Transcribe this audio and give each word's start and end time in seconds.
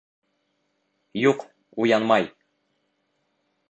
Юҡ, 1.25 1.45
уянмай. 1.87 2.29